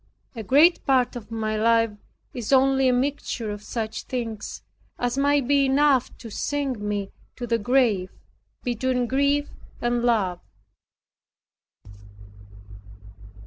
[0.35, 1.91] A great part of my life
[2.33, 4.63] is only a mixture of such things
[4.97, 8.09] as might be enough to sink me to the grave
[8.63, 10.39] between grief and love.